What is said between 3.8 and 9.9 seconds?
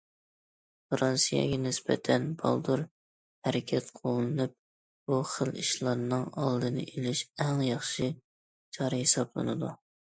قوللىنىپ بۇ خىل ئىشلارنىڭ ئالدىنى ئېلىش ئەڭ ياخشى چارە ھېسابلىنىدۇ.